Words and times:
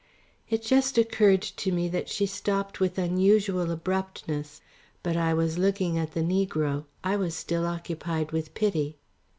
It 0.49 0.63
just 0.63 0.97
occurred 0.97 1.43
to 1.43 1.71
me 1.71 1.87
that 1.89 2.09
she 2.09 2.25
stopped 2.25 2.79
with 2.79 2.97
unusual 2.97 3.69
abruptness, 3.69 4.59
but 5.03 5.15
I 5.15 5.35
was 5.35 5.59
looking 5.59 5.95
at 5.99 6.13
the 6.13 6.21
negro, 6.21 6.85
I 7.03 7.15
was 7.17 7.35
still 7.35 7.67
occupied 7.67 8.31
with 8.31 8.55
pity. 8.55 8.97